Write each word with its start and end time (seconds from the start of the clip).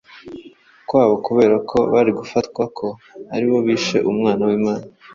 kwabo 0.87 1.15
kubera 1.25 1.55
ko 1.69 1.77
bari 1.93 2.11
gufatwa 2.19 2.63
ko 2.77 2.87
ari 3.33 3.45
bo 3.51 3.59
bishe 3.67 3.97
Umwana 4.11 4.41
w’Imana. 4.49 4.85